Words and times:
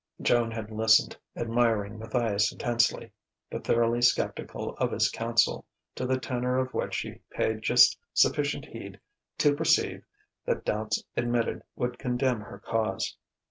Joan 0.19 0.49
had 0.49 0.71
listened, 0.71 1.15
admiring 1.35 1.99
Matthias 1.99 2.51
intensely, 2.51 3.11
but 3.51 3.63
thoroughly 3.63 4.01
sceptical 4.01 4.75
of 4.77 4.91
his 4.91 5.09
counsel, 5.09 5.63
to 5.93 6.07
the 6.07 6.19
tenor 6.19 6.57
of 6.57 6.73
which 6.73 6.95
she 6.95 7.19
paid 7.29 7.61
just 7.61 7.99
sufficient 8.11 8.65
heed 8.65 8.99
to 9.37 9.55
perceive 9.55 10.03
that 10.45 10.65
doubts 10.65 11.03
admitted 11.15 11.61
would 11.75 11.99
condemn 11.99 12.39
her 12.41 12.57
cause. 12.57 13.15